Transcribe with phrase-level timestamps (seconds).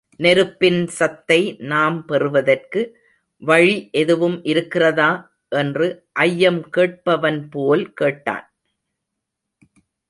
[0.19, 1.57] நெருப்பின் சத்தை
[1.59, 2.81] நாம்பெறுவதற்கு...
[3.41, 3.89] வழி...
[3.91, 5.11] எதுவும் இருக்கிறதா?
[5.51, 5.87] என்று
[6.11, 8.45] ஐயம் கேட்பவன்போல் கேட்டான்.